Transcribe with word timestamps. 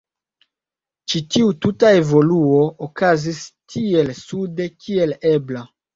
Ĉi 1.11 1.19
tiu 1.35 1.51
tuta 1.65 1.91
evoluo 1.99 2.63
okazis 2.87 3.43
tiel 3.75 4.11
sude 4.23 4.69
kiel 4.83 5.15
ebla. 5.35 5.63